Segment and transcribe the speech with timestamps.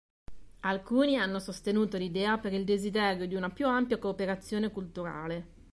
[0.61, 5.45] Alcuni hanno sostenuto l'idea per il desiderio di una più ampia cooperazione culturale.